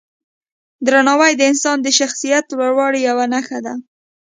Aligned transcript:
درناوی 0.87 1.31
د 1.37 1.41
انسان 1.51 1.77
د 1.81 1.87
شخصیت 1.99 2.45
لوړوالي 2.57 2.99
یوه 3.09 3.25
نښه 3.33 3.59
ده. 3.65 3.73